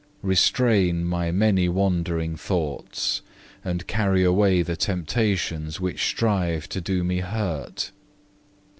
Restrain 0.23 1.05
my 1.05 1.29
many 1.31 1.69
wandering 1.69 2.35
thoughts, 2.35 3.21
and 3.63 3.85
carry 3.85 4.23
away 4.23 4.63
the 4.63 4.75
temptations 4.75 5.79
which 5.79 6.05
strive 6.07 6.67
to 6.69 6.81
do 6.81 7.03
me 7.03 7.19
hurt. 7.19 7.91